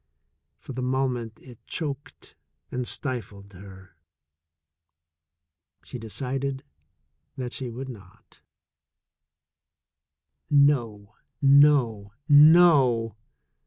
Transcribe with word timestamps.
For 0.57 0.73
the 0.73 0.81
mo 0.81 1.07
ment 1.07 1.39
it 1.43 1.59
choked 1.67 2.35
and 2.71 2.87
stifled 2.87 3.53
her. 3.53 3.97
She 5.83 5.99
decided 5.99 6.63
that 7.37 7.53
she 7.53 7.69
would 7.69 7.87
not. 7.87 8.41
No, 10.49 11.13
no, 11.39 12.13
no! 12.27 13.15